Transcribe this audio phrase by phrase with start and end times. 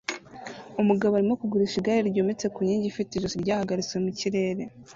[0.81, 4.63] Umugabo arimo kugurisha igare ryometse ku nkingi ifite ijosi ryahagaritswe mu kirere